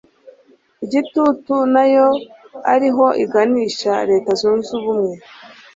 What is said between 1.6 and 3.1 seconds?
na yo ari ho